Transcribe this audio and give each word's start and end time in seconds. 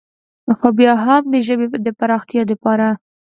خو 0.57 0.67
بيا 0.77 0.93
هم 1.05 1.23
د 1.33 1.35
ژبې 1.47 1.67
د 1.85 1.87
فراختيا 1.99 2.43
دپاره 2.51 2.87